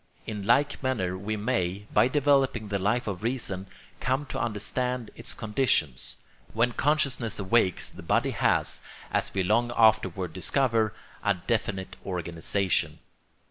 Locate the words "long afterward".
9.43-10.33